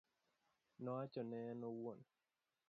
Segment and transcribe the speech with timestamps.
[0.83, 1.99] Nowacho ne en owuon.